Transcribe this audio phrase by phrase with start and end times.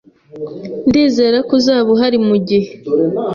[0.87, 2.71] Ndizera ko uzaba uhari mugihe.